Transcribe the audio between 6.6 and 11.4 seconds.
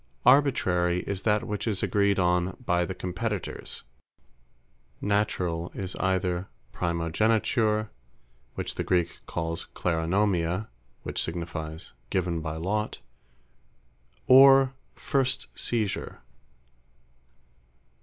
Primogeniture, (which the Greek calls Kleronomia, which